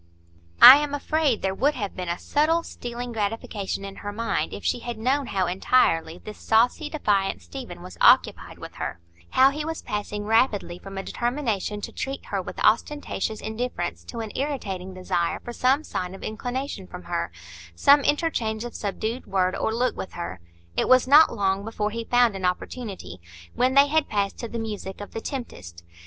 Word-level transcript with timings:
I 0.63 0.77
am 0.77 0.95
afraid 0.95 1.43
there 1.43 1.53
would 1.53 1.75
have 1.75 1.95
been 1.95 2.09
a 2.09 2.17
subtle, 2.17 2.63
stealing 2.63 3.11
gratification 3.11 3.85
in 3.85 3.97
her 3.97 4.11
mind 4.11 4.51
if 4.51 4.65
she 4.65 4.79
had 4.79 4.97
known 4.97 5.27
how 5.27 5.45
entirely 5.45 6.17
this 6.17 6.39
saucy, 6.39 6.89
defiant 6.89 7.43
Stephen 7.43 7.83
was 7.83 7.99
occupied 8.01 8.57
with 8.57 8.73
her; 8.81 8.99
how 9.29 9.51
he 9.51 9.63
was 9.63 9.83
passing 9.83 10.25
rapidly 10.25 10.79
from 10.79 10.97
a 10.97 11.03
determination 11.03 11.81
to 11.81 11.91
treat 11.91 12.25
her 12.25 12.41
with 12.41 12.57
ostentatious 12.65 13.41
indifference 13.41 14.03
to 14.05 14.21
an 14.21 14.31
irritating 14.35 14.95
desire 14.95 15.39
for 15.41 15.53
some 15.53 15.83
sign 15.83 16.15
of 16.15 16.23
inclination 16.23 16.87
from 16.87 17.03
her,—some 17.03 18.01
interchange 18.01 18.65
of 18.65 18.73
subdued 18.73 19.27
word 19.27 19.55
or 19.55 19.71
look 19.71 19.95
with 19.95 20.13
her. 20.13 20.39
It 20.75 20.89
was 20.89 21.07
not 21.07 21.31
long 21.31 21.63
before 21.63 21.91
he 21.91 22.05
found 22.05 22.35
an 22.35 22.43
opportunity, 22.43 23.21
when 23.53 23.75
they 23.75 23.85
had 23.85 24.09
passed 24.09 24.39
to 24.39 24.47
the 24.47 24.57
music 24.57 24.99
of 24.99 25.11
"The 25.11 25.21
Tempest." 25.21 25.83